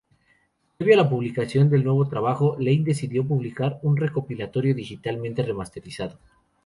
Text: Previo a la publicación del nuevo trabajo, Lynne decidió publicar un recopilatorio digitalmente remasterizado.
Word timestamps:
Previo 0.79 0.95
a 0.95 1.03
la 1.03 1.07
publicación 1.07 1.69
del 1.69 1.83
nuevo 1.83 2.07
trabajo, 2.07 2.55
Lynne 2.57 2.85
decidió 2.85 3.23
publicar 3.23 3.77
un 3.83 3.97
recopilatorio 3.97 4.73
digitalmente 4.73 5.43
remasterizado. 5.43 6.17